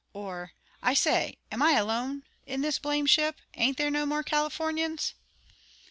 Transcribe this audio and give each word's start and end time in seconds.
or, 0.13 0.53
"I 0.81 0.95
say, 0.95 1.37
am 1.51 1.61
I 1.61 1.73
alone 1.73 2.23
in 2.47 2.61
this 2.61 2.79
blame' 2.79 3.05
ship? 3.05 3.35
Ain't 3.53 3.77
there 3.77 3.91
no 3.91 4.07
more 4.07 4.23
Californians?" 4.23 5.13